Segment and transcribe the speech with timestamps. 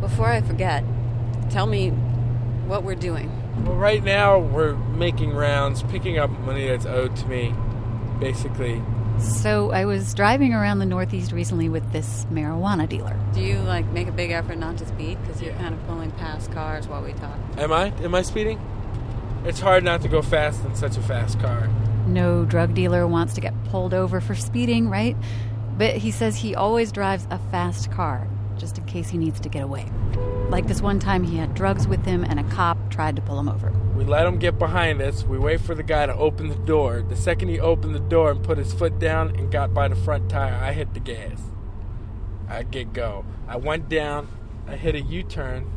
[0.00, 0.84] before I forget,
[1.50, 3.30] tell me what we're doing.
[3.64, 7.54] Well, right now we're making rounds, picking up money that's owed to me,
[8.18, 8.82] basically.
[9.18, 13.18] So I was driving around the Northeast recently with this marijuana dealer.
[13.34, 15.58] Do you like make a big effort not to speed because you're Yeah.
[15.60, 17.36] kind of pulling past cars while we talk?
[17.58, 17.92] Am I?
[18.02, 18.58] Am I speeding?
[19.44, 21.68] It's hard not to go fast in such a fast car.
[22.06, 25.16] No drug dealer wants to get pulled over for speeding, right?
[25.76, 28.26] But he says he always drives a fast car,
[28.60, 29.86] just in case he needs to get away.
[30.50, 33.38] Like this one time he had drugs with him and a cop tried to pull
[33.38, 33.72] him over.
[33.96, 35.24] We let him get behind us.
[35.24, 37.02] We wait for the guy to open the door.
[37.02, 39.96] The second he opened the door and put his foot down and got by the
[39.96, 41.40] front tire, I hit the gas.
[42.48, 43.24] I get go.
[43.48, 44.28] I went down.
[44.66, 45.70] I hit a U-turn,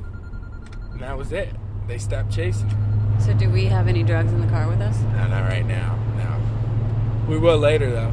[0.92, 1.50] and that was it.
[1.88, 2.72] They stopped chasing.
[3.20, 5.00] So, do we have any drugs in the car with us?
[5.02, 5.98] No, not right now.
[6.18, 7.28] No.
[7.28, 8.12] We will later though.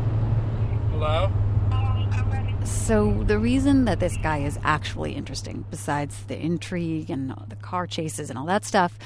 [0.92, 1.30] Hello.
[2.90, 7.86] So, the reason that this guy is actually interesting, besides the intrigue and the car
[7.86, 8.98] chases and all that stuff,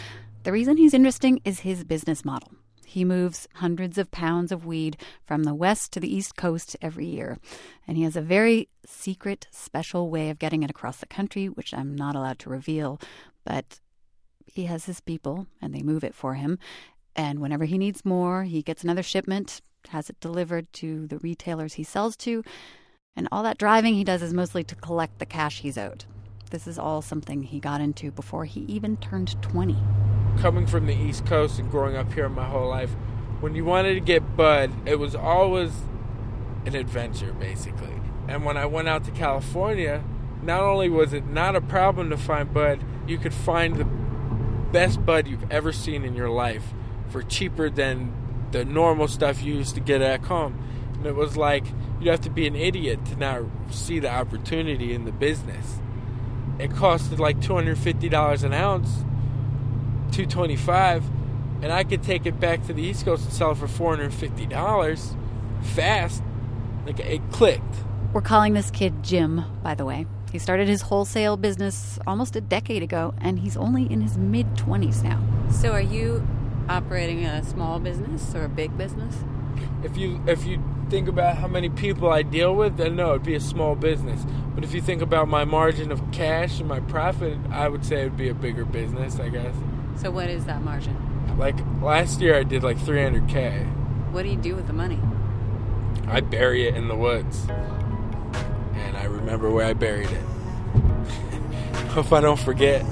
[0.43, 2.51] the reason he's interesting is his business model.
[2.87, 7.05] He moves hundreds of pounds of weed from the west to the east coast every
[7.05, 7.37] year.
[7.87, 11.75] And he has a very secret, special way of getting it across the country, which
[11.75, 12.99] I'm not allowed to reveal.
[13.45, 13.81] But
[14.47, 16.59] he has his people, and they move it for him.
[17.15, 19.61] And whenever he needs more, he gets another shipment,
[19.91, 22.43] has it delivered to the retailers he sells to.
[23.17, 26.05] And all that driving he does is mostly to collect the cash he's owed.
[26.51, 29.77] This is all something he got into before he even turned 20.
[30.41, 32.91] coming from the East Coast and growing up here my whole life,
[33.41, 35.71] when you wanted to get bud, it was always
[36.67, 38.01] an adventure, basically.
[38.27, 40.03] And when I went out to California,
[40.43, 43.85] not only was it not a problem to find bud, you could find the
[44.73, 46.75] best bud you've ever seen in your life
[47.09, 48.13] for cheaper than
[48.51, 50.59] the normal stuff you used to get at home.
[50.95, 51.65] And it was like
[52.01, 55.81] you'd have to be an idiot to not see the opportunity in the business.
[56.59, 58.91] It costed like $250 an ounce
[60.13, 61.05] 225
[61.63, 65.17] and I could take it back to the East Coast and sell it for $450
[65.63, 66.23] fast.
[66.87, 67.75] Like it clicked.
[68.13, 70.07] We're calling this kid Jim, by the way.
[70.31, 74.47] He started his wholesale business almost a decade ago, and he's only in his mid
[74.57, 75.23] 20s now.
[75.51, 76.27] So, are you
[76.69, 79.17] operating a small business or a big business?
[79.85, 83.25] If you if you think about how many people I deal with, then no, it'd
[83.25, 84.25] be a small business.
[84.55, 88.03] But if you think about my margin of cash and my profit, I would say
[88.03, 89.55] it'd be a bigger business, I guess.
[89.97, 90.97] So, what is that margin?
[91.39, 94.13] Like last year I did like 300k.
[94.13, 95.01] What do you do with the money?
[96.07, 97.47] I bury it in the woods.
[98.75, 100.23] And I remember where I buried it.
[101.89, 102.85] Hope I don't forget.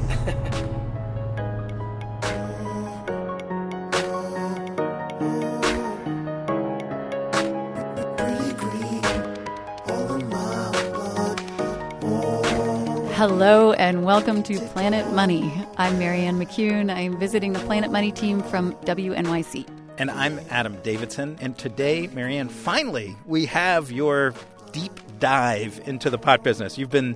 [13.23, 15.53] Hello, and welcome to Planet Money.
[15.77, 16.93] I'm Marianne McCune.
[16.93, 19.65] I'm visiting the Planet Money team from WNYC.
[19.97, 21.39] And I'm Adam Davidson.
[21.41, 24.35] And today, Marianne, finally, we have your
[24.73, 26.77] deep dive into the pot business.
[26.77, 27.15] You've been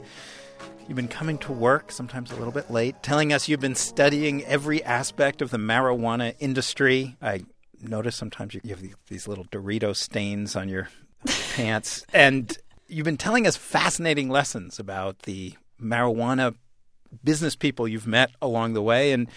[0.86, 4.44] you've been coming to work, sometimes a little bit late, telling us you've been studying
[4.44, 7.16] every aspect of the marijuana industry.
[7.20, 7.46] I
[7.82, 10.88] notice sometimes you have these little Dorito stains on your
[11.54, 12.56] pants, and
[12.86, 16.54] you've been telling us fascinating lessons about the marijuana
[17.24, 19.12] business people you've met along the way.
[19.12, 19.28] And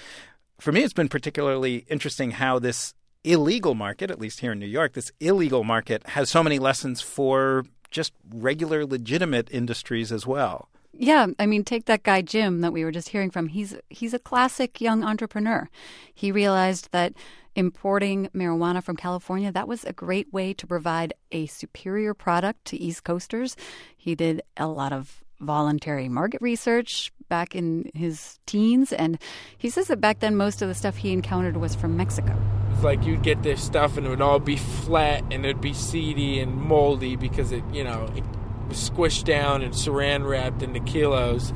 [0.60, 4.66] for me, it's been particularly interesting how this illegal market, at least here in New
[4.66, 10.70] York, this illegal market has so many lessons for just regular legitimate industries as well.
[10.92, 13.48] Yeah, I mean, take that guy Jim that we were just hearing from.
[13.48, 15.70] He's he's a classic young entrepreneur.
[16.14, 17.14] He realized that
[17.56, 22.78] importing marijuana from California that was a great way to provide a superior product to
[22.78, 23.56] East Coasters.
[23.96, 29.20] He did a lot of voluntary market research back in his teens, and
[29.58, 32.36] he says that back then most of the stuff he encountered was from Mexico.
[32.74, 35.74] It's like you'd get this stuff and it would all be flat and it'd be
[35.74, 38.24] seedy and moldy because it, you know, it
[38.68, 41.50] was squished down and saran wrapped into kilos,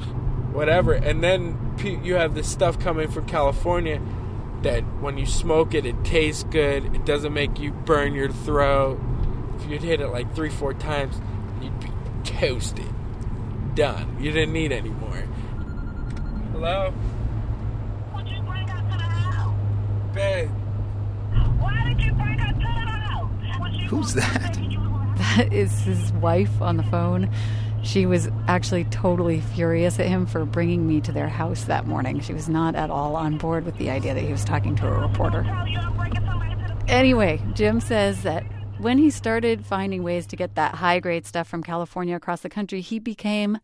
[0.52, 0.94] whatever.
[0.94, 1.58] And then
[2.04, 4.02] you have this stuff coming from California
[4.64, 6.94] that when you smoke it, it tastes good.
[6.96, 9.00] It doesn't make you burn your throat.
[9.58, 11.16] If you'd hit it like three, four times,
[11.62, 11.90] you'd be
[12.24, 12.93] toasted.
[13.76, 14.18] Done.
[14.20, 15.24] You didn't need any more.
[16.52, 16.92] Hello?
[18.12, 19.56] What'd you bring us to the house?
[20.14, 20.50] Babe.
[21.60, 23.90] Why did you bring us to the house?
[23.90, 24.56] Who's that?
[24.56, 27.32] say you was gonna- That is his wife on the phone.
[27.82, 32.20] She was actually totally furious at him for bringing me to their house that morning.
[32.22, 34.88] She was not at all on board with the idea that he was talking to
[34.88, 35.44] a reporter.
[35.44, 38.44] Tell you I'm bringing somebody to the Anyway, Jim says that
[38.84, 42.50] when he started finding ways to get that high grade stuff from California across the
[42.50, 43.58] country, he became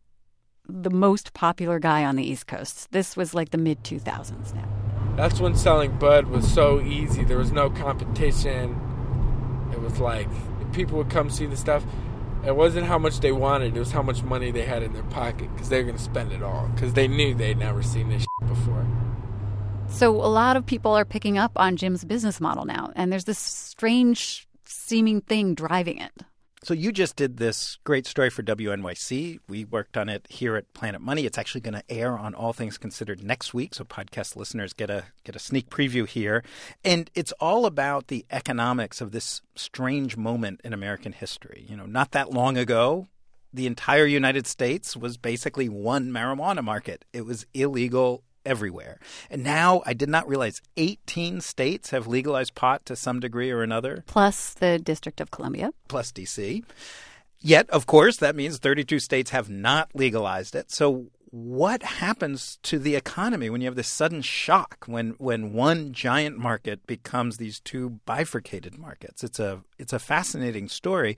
[0.66, 2.90] the most popular guy on the East Coast.
[2.90, 4.66] This was like the mid 2000s now.
[5.16, 7.22] That's when selling bud was so easy.
[7.22, 8.80] There was no competition.
[9.72, 10.28] It was like
[10.72, 11.84] people would come see the stuff.
[12.46, 15.02] It wasn't how much they wanted; it was how much money they had in their
[15.04, 18.08] pocket because they were going to spend it all because they knew they'd never seen
[18.08, 18.86] this before.
[19.88, 23.24] So a lot of people are picking up on Jim's business model now, and there's
[23.24, 26.12] this strange seeming thing driving it.
[26.62, 29.38] So you just did this great story for WNYC.
[29.48, 31.24] We worked on it here at Planet Money.
[31.24, 34.90] It's actually going to air on All Things Considered next week, so podcast listeners get
[34.90, 36.44] a get a sneak preview here.
[36.84, 41.64] And it's all about the economics of this strange moment in American history.
[41.66, 43.06] You know, not that long ago,
[43.54, 47.06] the entire United States was basically one marijuana market.
[47.14, 48.98] It was illegal everywhere.
[49.30, 53.62] And now I did not realize 18 states have legalized pot to some degree or
[53.62, 55.72] another, Plus the District of Columbia.
[55.88, 56.64] plus DC.
[57.42, 60.70] Yet, of course, that means 32 states have not legalized it.
[60.70, 65.92] So, what happens to the economy when you have this sudden shock when when one
[65.92, 69.22] giant market becomes these two bifurcated markets?
[69.22, 71.16] It's a it's a fascinating story,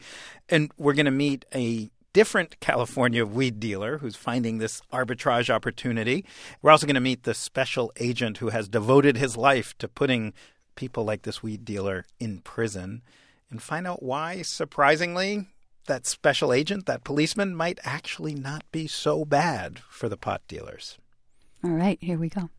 [0.51, 6.25] and we're going to meet a different California weed dealer who's finding this arbitrage opportunity.
[6.61, 10.33] We're also going to meet the special agent who has devoted his life to putting
[10.75, 13.03] people like this weed dealer in prison
[13.51, 15.49] and find out why, surprisingly,
[15.87, 20.99] that special agent, that policeman, might actually not be so bad for the pot dealers.
[21.65, 22.51] All right, here we go.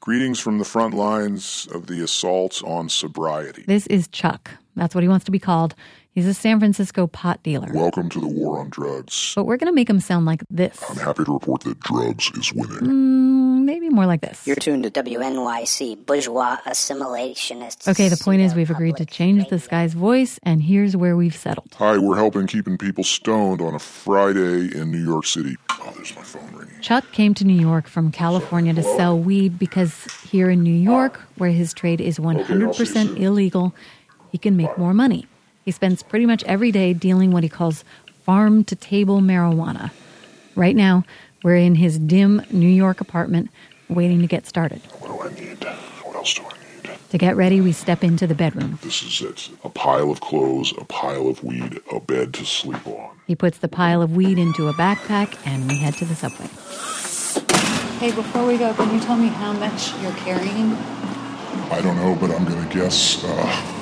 [0.00, 3.64] Greetings from the front lines of the assault on sobriety.
[3.66, 4.50] This is Chuck.
[4.76, 5.74] That's what he wants to be called.
[6.14, 7.68] He's a San Francisco pot dealer.
[7.74, 9.32] Welcome to the war on drugs.
[9.34, 10.80] But we're going to make him sound like this.
[10.88, 12.78] I'm happy to report that drugs is winning.
[12.82, 14.46] Mm, maybe more like this.
[14.46, 17.88] You're tuned to WNYC, bourgeois assimilationists.
[17.88, 21.34] Okay, the point is we've agreed to change this guy's voice, and here's where we've
[21.34, 21.74] settled.
[21.78, 25.56] Hi, we're helping keeping people stoned on a Friday in New York City.
[25.68, 26.80] Oh, there's my phone ringing.
[26.80, 31.20] Chuck came to New York from California to sell weed because here in New York,
[31.38, 33.74] where his trade is 100% illegal,
[34.30, 35.26] he can make more money.
[35.64, 37.84] He spends pretty much every day dealing what he calls
[38.24, 39.90] farm to table marijuana.
[40.54, 41.04] Right now,
[41.42, 43.50] we're in his dim New York apartment
[43.88, 44.80] waiting to get started.
[45.00, 45.64] What do I need?
[46.02, 46.98] What else do I need?
[47.10, 48.78] To get ready, we step into the bedroom.
[48.82, 49.50] This is it.
[49.62, 53.16] A pile of clothes, a pile of weed, a bed to sleep on.
[53.26, 56.48] He puts the pile of weed into a backpack and we head to the subway.
[57.98, 60.72] Hey, before we go, can you tell me how much you're carrying?
[61.70, 63.73] I don't know, but I'm going to guess uh,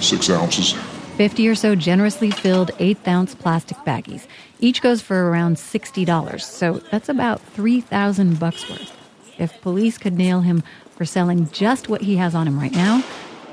[0.00, 0.74] six ounces.
[1.16, 4.26] 50 or so generously filled eighth ounce plastic baggies.
[4.58, 8.96] Each goes for around $60, so that's about 3,000 bucks worth.
[9.38, 10.62] If police could nail him
[10.96, 13.04] for selling just what he has on him right now,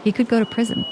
[0.03, 0.85] he could go to prison.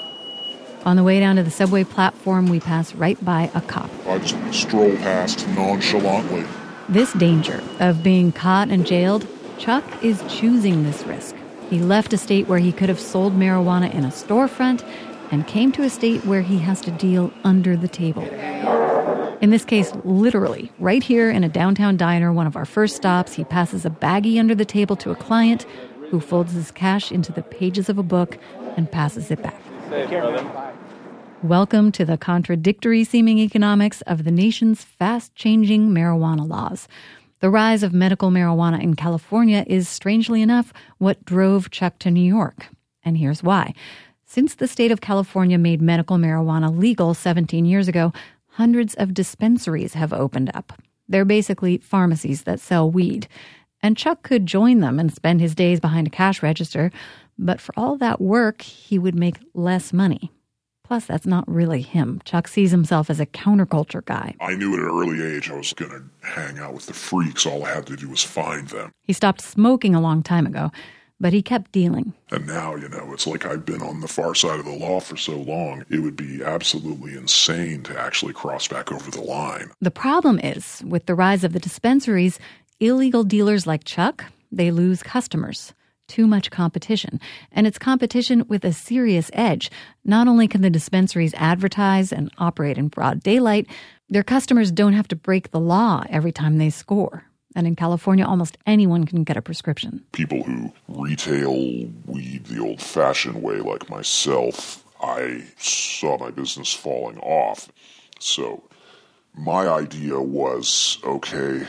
[0.84, 3.90] On the way down to the subway platform, we pass right by a cop.
[4.06, 6.44] I just stroll past nonchalantly.
[6.88, 9.26] This danger of being caught and jailed,
[9.58, 11.36] Chuck is choosing this risk.
[11.68, 14.84] He left a state where he could have sold marijuana in a storefront
[15.30, 18.24] and came to a state where he has to deal under the table.
[19.40, 23.32] In this case, literally, right here in a downtown diner, one of our first stops,
[23.32, 25.64] he passes a baggie under the table to a client
[26.10, 28.38] who folds his cash into the pages of a book
[28.76, 29.60] and passes it back.
[31.42, 36.86] Welcome to the contradictory seeming economics of the nation's fast changing marijuana laws.
[37.38, 42.20] The rise of medical marijuana in California is, strangely enough, what drove Chuck to New
[42.20, 42.66] York.
[43.02, 43.72] And here's why.
[44.32, 48.12] Since the state of California made medical marijuana legal 17 years ago,
[48.50, 50.72] hundreds of dispensaries have opened up.
[51.08, 53.26] They're basically pharmacies that sell weed.
[53.82, 56.92] And Chuck could join them and spend his days behind a cash register,
[57.40, 60.30] but for all that work, he would make less money.
[60.84, 62.22] Plus, that's not really him.
[62.24, 64.36] Chuck sees himself as a counterculture guy.
[64.40, 67.46] I knew at an early age I was going to hang out with the freaks.
[67.46, 68.92] All I had to do was find them.
[69.02, 70.70] He stopped smoking a long time ago,
[71.20, 72.14] but he kept dealing.
[72.30, 75.00] And now, you know, it's like I've been on the far side of the law
[75.00, 79.70] for so long, it would be absolutely insane to actually cross back over the line.
[79.80, 82.38] The problem is, with the rise of the dispensaries,
[82.80, 85.74] illegal dealers like Chuck, they lose customers.
[86.08, 87.20] Too much competition.
[87.52, 89.70] And it's competition with a serious edge.
[90.04, 93.68] Not only can the dispensaries advertise and operate in broad daylight,
[94.08, 97.29] their customers don't have to break the law every time they score.
[97.56, 100.04] And in California, almost anyone can get a prescription.
[100.12, 101.54] People who retail
[102.06, 107.70] weed the old fashioned way, like myself, I saw my business falling off.
[108.20, 108.62] So
[109.34, 111.66] my idea was okay,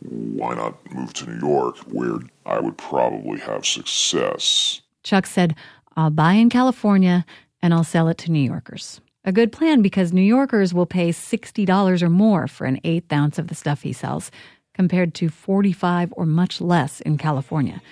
[0.00, 4.80] why not move to New York where I would probably have success?
[5.02, 5.54] Chuck said,
[5.96, 7.24] I'll buy in California
[7.60, 9.00] and I'll sell it to New Yorkers.
[9.24, 13.38] A good plan because New Yorkers will pay $60 or more for an eighth ounce
[13.38, 14.32] of the stuff he sells.
[14.74, 17.82] Compared to 45 or much less in California.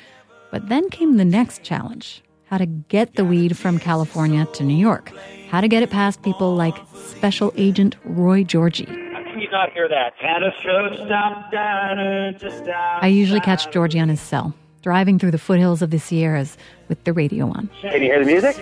[0.51, 4.75] But then came the next challenge how to get the weed from California to New
[4.75, 5.13] York,
[5.51, 8.87] how to get it past people like Special Agent Roy Georgie.
[8.87, 10.15] Can you not hear that?
[10.21, 15.31] At a show stop down just I usually catch Georgie on his cell, driving through
[15.31, 16.59] the foothills of the Sierras
[16.89, 17.71] with the radio on.
[17.83, 18.57] Can you hear the music?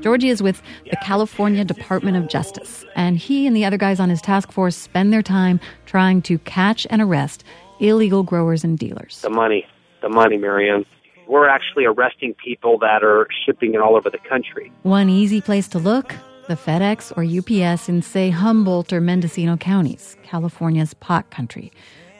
[0.00, 4.08] Georgie is with the California Department of Justice, and he and the other guys on
[4.08, 7.44] his task force spend their time trying to catch and arrest
[7.80, 9.20] illegal growers and dealers.
[9.20, 9.66] The money.
[10.00, 10.86] The money, Marianne.
[11.28, 14.72] We're actually arresting people that are shipping it all over the country.
[14.82, 16.14] One easy place to look
[16.48, 21.70] the FedEx or UPS in, say, Humboldt or Mendocino counties, California's pot country.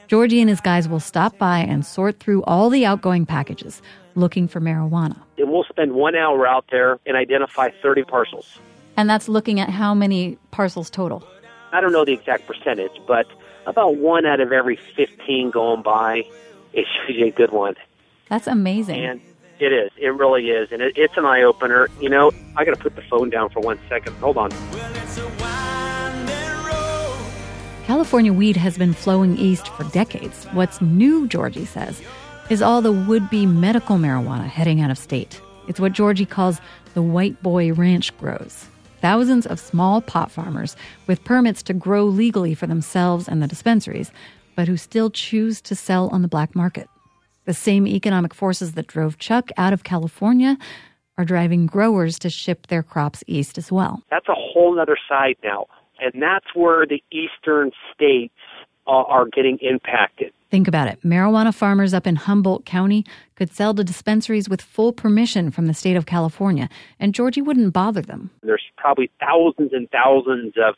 [0.06, 3.82] Georgie and his guys will stop by and sort through all the outgoing packages
[4.14, 5.16] looking for marijuana.
[5.40, 8.58] And we'll spend one hour out there and identify 30 parcels.
[8.96, 11.24] And that's looking at how many parcels total.
[11.72, 13.26] I don't know the exact percentage, but
[13.66, 16.24] about one out of every 15 going by
[16.74, 17.74] is usually a good one.
[18.28, 19.02] That's amazing.
[19.02, 19.20] And
[19.58, 19.90] it is.
[19.96, 20.72] It really is.
[20.72, 21.88] And it, it's an eye opener.
[22.00, 24.16] You know, I got to put the phone down for one second.
[24.16, 24.50] Hold on.
[27.86, 30.44] California weed has been flowing east for decades.
[30.52, 32.00] What's new, Georgie says,
[32.50, 35.40] is all the would be medical marijuana heading out of state.
[35.68, 36.60] It's what Georgie calls
[36.94, 38.66] the white boy ranch grows.
[39.00, 40.76] Thousands of small pot farmers
[41.06, 44.10] with permits to grow legally for themselves and the dispensaries,
[44.56, 46.88] but who still choose to sell on the black market.
[47.44, 50.58] The same economic forces that drove Chuck out of California
[51.16, 54.02] are driving growers to ship their crops east as well.
[54.10, 55.66] That's a whole other side now.
[56.00, 58.34] And that's where the eastern states
[58.88, 60.32] uh, are getting impacted.
[60.50, 61.00] Think about it.
[61.02, 65.74] Marijuana farmers up in Humboldt County could sell to dispensaries with full permission from the
[65.74, 68.30] state of California, and Georgie wouldn't bother them.
[68.42, 70.74] There's probably thousands and thousands of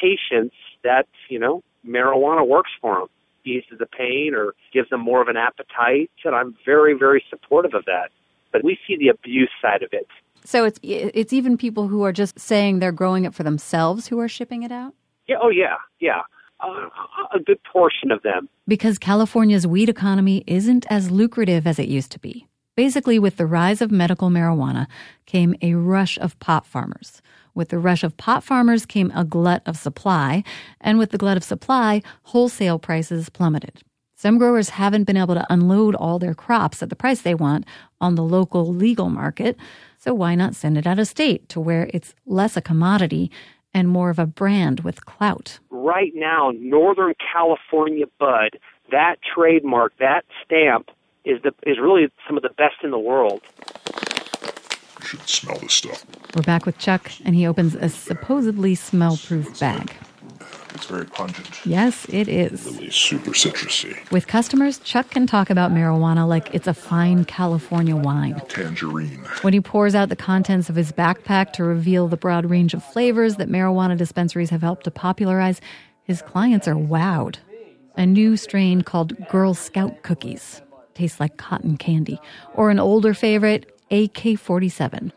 [0.00, 3.08] patients that, you know, marijuana works for them,
[3.44, 6.10] eases the pain or gives them more of an appetite.
[6.24, 8.10] And I'm very, very supportive of that.
[8.52, 10.06] But we see the abuse side of it.
[10.44, 14.18] So it's it's even people who are just saying they're growing it for themselves who
[14.20, 14.94] are shipping it out?
[15.26, 16.22] Yeah, oh yeah, yeah.
[16.60, 18.48] A good portion of them.
[18.66, 22.46] Because California's weed economy isn't as lucrative as it used to be.
[22.74, 24.86] Basically, with the rise of medical marijuana
[25.26, 27.20] came a rush of pot farmers.
[27.54, 30.44] With the rush of pot farmers came a glut of supply,
[30.80, 33.82] and with the glut of supply, wholesale prices plummeted.
[34.14, 37.64] Some growers haven't been able to unload all their crops at the price they want
[38.00, 39.56] on the local legal market,
[39.96, 43.30] so why not send it out of state to where it's less a commodity
[43.74, 45.58] and more of a brand with clout?
[45.70, 48.58] Right now, Northern California bud,
[48.90, 50.90] that trademark, that stamp,
[51.24, 53.42] is the is really some of the best in the world.
[55.00, 56.04] You should smell this stuff.
[56.34, 59.92] We're back with Chuck, and he opens a supposedly smell-proof bag.
[60.78, 61.66] It's very pungent.
[61.66, 62.64] Yes, it is.
[62.64, 64.08] Really super citrusy.
[64.12, 68.40] With customers, Chuck can talk about marijuana like it's a fine California wine.
[68.48, 69.24] Tangerine.
[69.42, 72.84] When he pours out the contents of his backpack to reveal the broad range of
[72.84, 75.60] flavors that marijuana dispensaries have helped to popularize,
[76.04, 77.38] his clients are wowed.
[77.96, 80.62] A new strain called Girl Scout cookies
[80.94, 82.20] tastes like cotton candy,
[82.54, 85.12] or an older favorite, AK 47.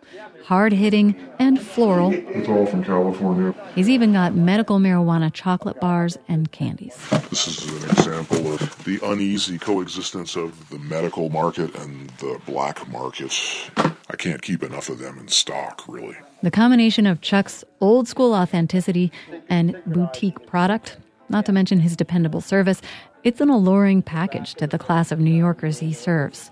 [0.45, 2.11] Hard hitting and floral.
[2.13, 3.53] It's all from California.
[3.75, 6.97] He's even got medical marijuana chocolate bars and candies.
[7.29, 12.87] This is an example of the uneasy coexistence of the medical market and the black
[12.89, 13.33] market.
[13.77, 16.17] I can't keep enough of them in stock, really.
[16.43, 19.11] The combination of Chuck's old school authenticity
[19.47, 20.97] and boutique product,
[21.29, 22.81] not to mention his dependable service,
[23.23, 26.49] it's an alluring package to the class of New Yorkers he serves.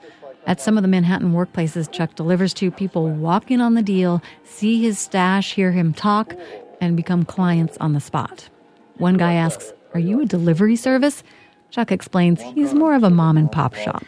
[0.49, 4.19] At some of the Manhattan workplaces Chuck delivers to, people walk in on the deal,
[4.43, 6.33] see his stash, hear him talk,
[6.81, 8.49] and become clients on the spot.
[8.97, 11.21] One guy asks, Are you a delivery service?
[11.69, 14.03] Chuck explains he's more of a mom and pop shop.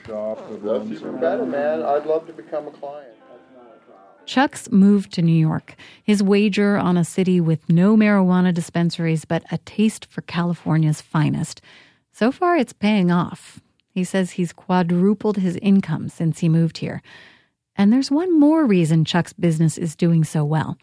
[4.25, 5.75] Chuck's moved to New York.
[6.03, 11.61] His wager on a city with no marijuana dispensaries, but a taste for California's finest.
[12.11, 13.61] So far, it's paying off.
[13.93, 17.01] He says he's quadrupled his income since he moved here.
[17.75, 20.77] And there's one more reason Chuck's business is doing so well.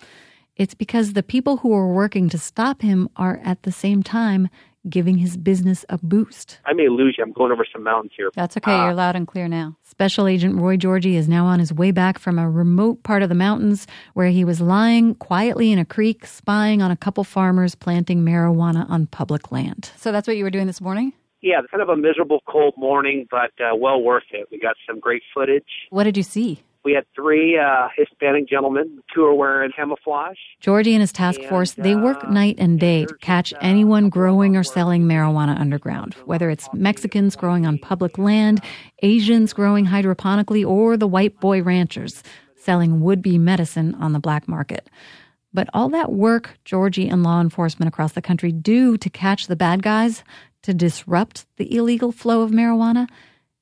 [0.57, 4.49] It's because the people who are working to stop him are at the same time
[4.89, 6.59] giving his business a boost.
[6.65, 7.25] I may lose you.
[7.25, 8.31] I'm going over some mountains here.
[8.35, 8.73] That's okay.
[8.73, 9.77] You're uh, loud and clear now.
[9.83, 13.29] Special Agent Roy Georgie is now on his way back from a remote part of
[13.29, 17.75] the mountains where he was lying quietly in a creek, spying on a couple farmers
[17.75, 19.91] planting marijuana on public land.
[19.97, 21.13] So that's what you were doing this morning?
[21.41, 24.49] Yeah, it's kind of a miserable, cold morning, but uh, well worth it.
[24.51, 25.87] We got some great footage.
[25.91, 26.63] What did you see?
[26.85, 29.01] We had three uh, Hispanic gentlemen.
[29.15, 30.39] Two are wearing camouflage.
[30.61, 34.63] Georgie and his task force, they work night and day to catch anyone growing or
[34.63, 38.63] selling marijuana underground, whether it's Mexicans growing on public land,
[39.03, 42.23] Asians growing hydroponically, or the white boy ranchers
[42.57, 44.89] selling would be medicine on the black market.
[45.53, 49.57] But all that work Georgie and law enforcement across the country do to catch the
[49.57, 50.23] bad guys,
[50.63, 53.09] to disrupt the illegal flow of marijuana,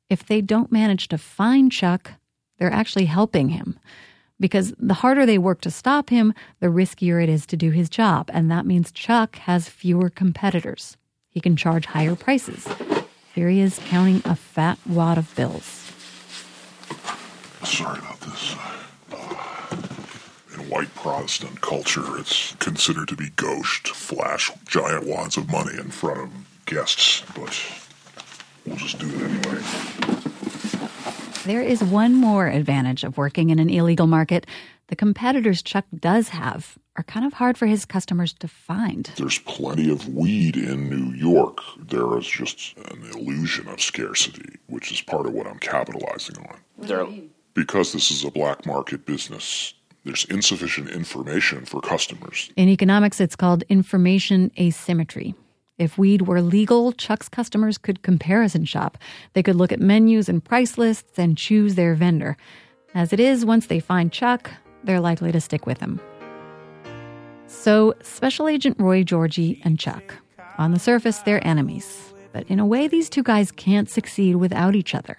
[0.09, 2.13] if they don't manage to find Chuck,
[2.59, 3.79] they're actually helping him.
[4.39, 7.89] Because the harder they work to stop him, the riskier it is to do his
[7.89, 8.31] job.
[8.33, 10.97] And that means Chuck has fewer competitors.
[11.31, 12.69] He can charge higher prices.
[13.35, 15.91] Here he is counting a fat wad of bills.
[17.65, 18.57] Sorry about this.
[20.55, 25.77] In white Protestant culture, it's considered to be gauche to flash giant wads of money
[25.79, 26.31] in front of
[26.67, 27.59] guests, but
[28.67, 29.63] we'll just do it anyway.
[31.45, 34.47] There is one more advantage of working in an illegal market.
[34.89, 39.11] The competitors Chuck does have are kind of hard for his customers to find.
[39.17, 41.59] There's plenty of weed in New York.
[41.79, 46.59] There is just an illusion of scarcity, which is part of what I'm capitalizing on.
[46.79, 47.07] There,
[47.55, 52.51] Because this is a black market business, there's insufficient information for customers.
[52.57, 55.35] In economics, it's called information asymmetry.
[55.79, 58.97] If weed were legal, Chuck's customers could comparison shop.
[59.35, 62.37] They could look at menus and price lists and choose their vendor.
[62.95, 64.51] As it is, once they find Chuck,
[64.85, 66.01] they're likely to stick with him.
[67.47, 70.15] So, Special Agent Roy Georgie and Chuck.
[70.57, 72.15] On the surface, they're enemies.
[72.33, 75.19] But in a way, these two guys can't succeed without each other.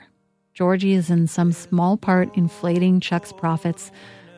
[0.55, 3.91] Georgie is in some small part inflating Chuck's profits.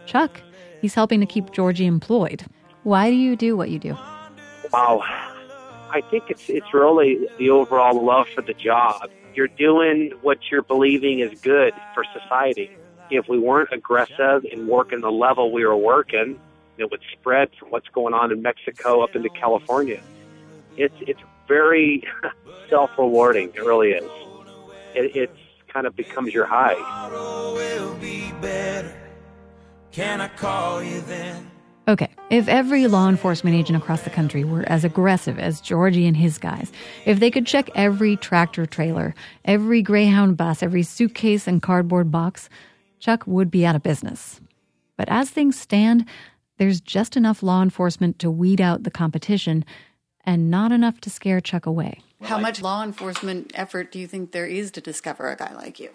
[0.06, 0.42] Chuck,
[0.82, 2.44] he's helping to keep Georgie employed.
[2.84, 3.98] Why do you do what you do?
[4.74, 5.29] Wow.
[5.92, 9.10] I think it's it's really the overall love for the job.
[9.34, 12.76] You're doing what you're believing is good for society.
[13.10, 16.40] If we weren't aggressive in working the level we were working,
[16.78, 20.02] it would spread from what's going on in Mexico up into California.
[20.78, 22.04] It's it's very
[22.70, 23.50] self rewarding.
[23.56, 24.10] It really is.
[24.96, 25.38] It it's
[25.68, 26.76] kind of becomes your high.
[27.12, 28.94] will be better.
[29.92, 31.50] Can I call you then?
[31.88, 36.16] Okay, if every law enforcement agent across the country were as aggressive as Georgie and
[36.16, 36.72] his guys,
[37.06, 39.16] if they could check every tractor trailer,
[39.46, 42.48] every Greyhound bus, every suitcase and cardboard box,
[43.00, 44.40] Chuck would be out of business.
[44.96, 46.06] But as things stand,
[46.58, 49.66] there's just enough law enforcement to weed out the competition
[50.24, 52.02] and not enough to scare Chuck away.
[52.22, 55.80] How much law enforcement effort do you think there is to discover a guy like
[55.80, 55.90] you?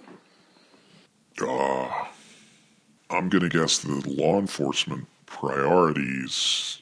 [1.40, 1.90] Uh,
[3.10, 6.80] I'm going to guess the law enforcement priorities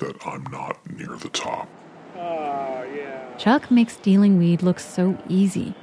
[0.00, 1.68] that I'm not near the top.
[2.16, 3.36] Oh, yeah.
[3.36, 5.74] Chuck makes dealing weed look so easy.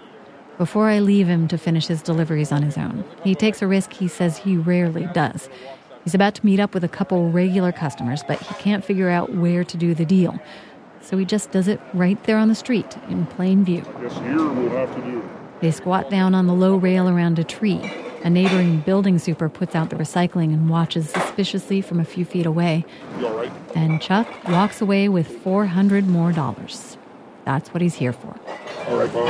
[0.58, 3.94] Before I leave him to finish his deliveries on his own, he takes a risk
[3.94, 5.50] he says he rarely does.
[6.04, 9.34] He's about to meet up with a couple regular customers, but he can't figure out
[9.36, 10.40] where to do the deal.
[11.02, 13.86] So he just does it right there on the street in plain view.
[14.02, 15.30] Yes, here we'll have to do.
[15.62, 17.80] They squat down on the low rail around a tree.
[18.24, 22.46] A neighboring building super puts out the recycling and watches suspiciously from a few feet
[22.46, 22.86] away.
[23.20, 23.52] You all right?
[23.74, 26.98] And Chuck walks away with 400 more dollars.
[27.46, 28.40] That's what he's here for.
[28.88, 29.28] All right, Bob.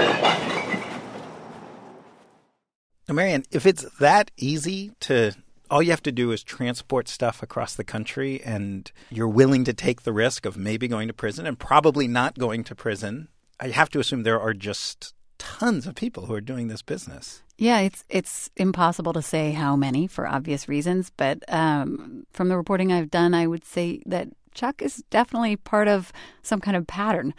[3.07, 5.33] Now, Marianne, if it's that easy to,
[5.69, 9.73] all you have to do is transport stuff across the country and you're willing to
[9.73, 13.69] take the risk of maybe going to prison and probably not going to prison, I
[13.69, 17.41] have to assume there are just tons of people who are doing this business.
[17.61, 22.57] Yeah, it's it's impossible to say how many for obvious reasons, but um, from the
[22.57, 26.87] reporting I've done, I would say that Chuck is definitely part of some kind of
[26.87, 27.35] pattern.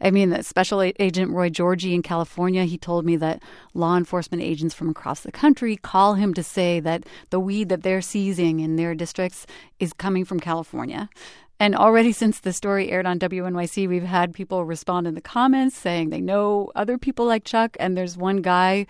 [0.00, 3.42] I mean, that Special Agent Roy Georgie in California, he told me that
[3.74, 7.82] law enforcement agents from across the country call him to say that the weed that
[7.82, 9.46] they're seizing in their districts
[9.78, 11.10] is coming from California.
[11.58, 15.76] And already since the story aired on WNYC, we've had people respond in the comments
[15.76, 17.76] saying they know other people like Chuck.
[17.80, 18.86] And there's one guy,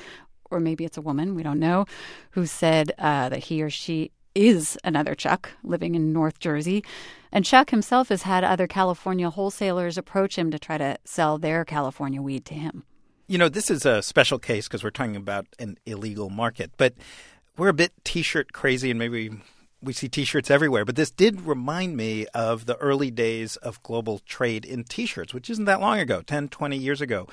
[0.50, 1.86] or maybe it's a woman, we don't know,
[2.30, 6.84] who said uh, that he or she is another Chuck living in North Jersey.
[7.32, 11.64] And Chuck himself has had other California wholesalers approach him to try to sell their
[11.64, 12.84] California weed to him.
[13.26, 16.94] You know, this is a special case because we're talking about an illegal market, but
[17.56, 19.30] we're a bit t shirt crazy and maybe
[19.82, 24.20] we see t-shirts everywhere but this did remind me of the early days of global
[24.20, 27.28] trade in t-shirts which isn't that long ago 10 20 years ago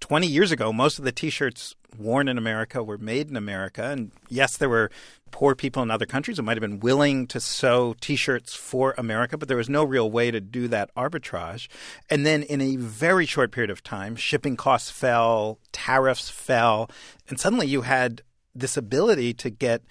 [0.00, 3.84] 20 years ago most of the t-shirts worn in america were made in america.
[3.84, 4.90] And yes there were
[5.30, 9.36] poor people in other countries who might have been willing to sew t-shirts for america
[9.36, 11.68] but there was no real way to do that arbitrage.
[12.10, 16.90] And then in a very short period of time shipping costs fell tariffs fell
[17.28, 18.22] and suddenly you had
[18.54, 19.82] this ability to get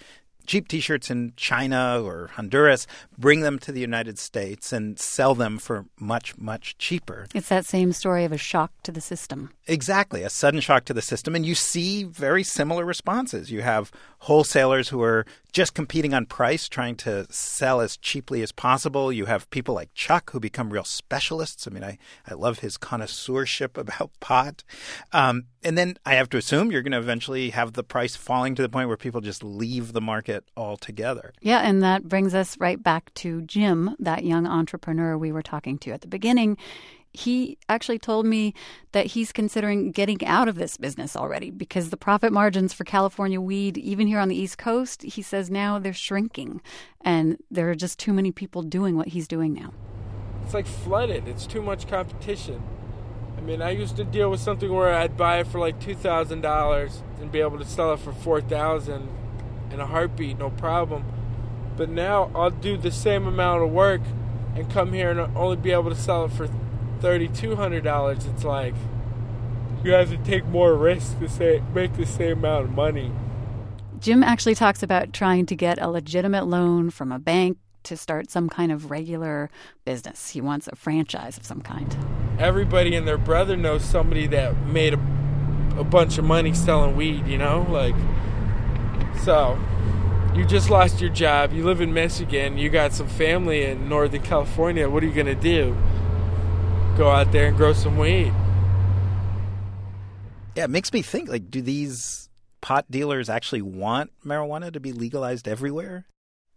[0.46, 2.86] cheap t-shirts in China or Honduras,
[3.18, 7.26] bring them to the United States and sell them for much much cheaper.
[7.34, 9.50] It's that same story of a shock to the system.
[9.66, 13.50] Exactly, a sudden shock to the system and you see very similar responses.
[13.50, 18.52] You have wholesalers who are just competing on price, trying to sell as cheaply as
[18.52, 19.10] possible.
[19.12, 21.66] You have people like Chuck who become real specialists.
[21.66, 24.64] I mean, I, I love his connoisseurship about pot.
[25.12, 28.54] Um, and then I have to assume you're going to eventually have the price falling
[28.54, 31.32] to the point where people just leave the market altogether.
[31.40, 35.76] Yeah, and that brings us right back to Jim, that young entrepreneur we were talking
[35.78, 36.56] to at the beginning
[37.12, 38.52] he actually told me
[38.92, 43.40] that he's considering getting out of this business already because the profit margins for California
[43.40, 46.60] weed, even here on the East Coast, he says now they're shrinking
[47.00, 49.72] and there are just too many people doing what he's doing now.
[50.44, 52.62] It's like flooded, it's too much competition.
[53.46, 57.30] Mean, I used to deal with something where I'd buy it for like $2,000 and
[57.30, 59.08] be able to sell it for 4000
[59.70, 61.04] in a heartbeat, no problem.
[61.76, 64.00] But now I'll do the same amount of work
[64.56, 66.48] and come here and only be able to sell it for
[67.00, 68.74] $3,200, it's like
[69.84, 73.12] you have to take more risk to say, make the same amount of money.
[74.00, 78.30] Jim actually talks about trying to get a legitimate loan from a bank to start
[78.30, 79.50] some kind of regular
[79.84, 80.30] business.
[80.30, 81.96] He wants a franchise of some kind.
[82.38, 85.00] Everybody and their brother knows somebody that made a,
[85.78, 87.66] a bunch of money selling weed, you know?
[87.70, 87.94] Like,
[89.22, 89.58] so
[90.34, 94.22] you just lost your job, you live in Michigan, you got some family in Northern
[94.22, 95.76] California, what are you going to do?
[96.96, 98.32] go out there and grow some weed.
[100.54, 102.30] Yeah, it makes me think like, do these
[102.62, 106.06] pot dealers actually want marijuana to be legalized everywhere?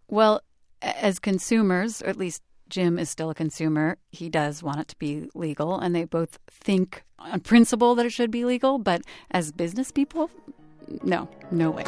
[0.08, 0.40] Well,
[0.82, 4.96] as consumers, or at least Jim is still a consumer, he does want it to
[4.96, 9.52] be legal, and they both think on principle that it should be legal, but as
[9.52, 10.30] business people,
[11.02, 11.84] no, no way.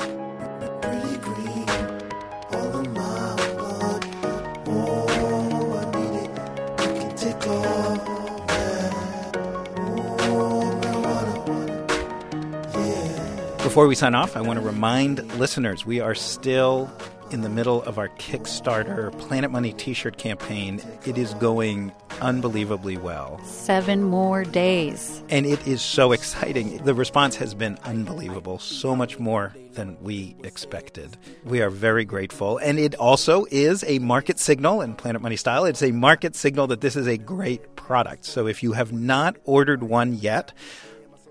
[13.63, 16.91] Before we sign off, I want to remind listeners we are still
[17.33, 20.81] in the middle of our Kickstarter Planet Money t shirt campaign.
[21.07, 23.41] It is going unbelievably well.
[23.45, 25.23] Seven more days.
[25.29, 26.79] And it is so exciting.
[26.85, 31.17] The response has been unbelievable, so much more than we expected.
[31.45, 32.59] We are very grateful.
[32.59, 35.65] And it also is a market signal in Planet Money style.
[35.65, 38.25] It's a market signal that this is a great product.
[38.25, 40.53] So if you have not ordered one yet,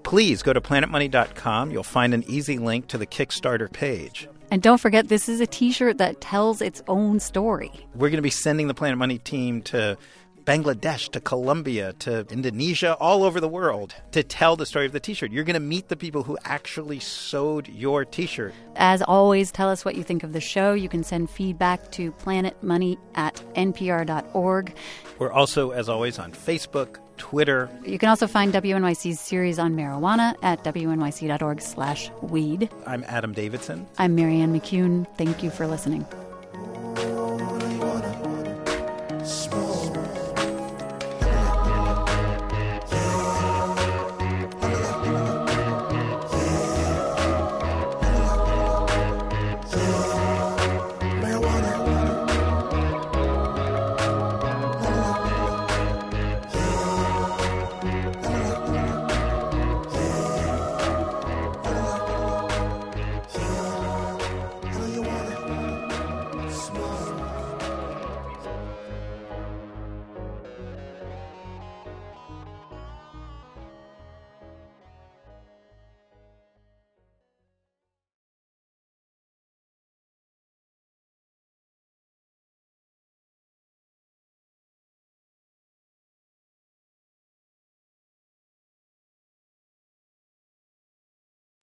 [0.03, 1.71] please go to planetmoney.com.
[1.71, 4.27] You'll find an easy link to the Kickstarter page.
[4.51, 7.71] And don't forget, this is a t shirt that tells its own story.
[7.95, 9.97] We're going to be sending the Planet Money team to
[10.45, 14.99] Bangladesh, to Colombia, to Indonesia, all over the world to tell the story of the
[14.99, 15.31] t shirt.
[15.31, 18.53] You're going to meet the people who actually sewed your t shirt.
[18.75, 20.73] As always, tell us what you think of the show.
[20.73, 24.73] You can send feedback to planetmoney at npr.org.
[25.19, 27.69] We're also, as always, on Facebook, Twitter.
[27.85, 32.69] You can also find WNYC's series on marijuana at wnyc.org slash weed.
[32.87, 33.87] I'm Adam Davidson.
[33.99, 35.05] I'm Marianne McCune.
[35.17, 36.05] Thank you for listening.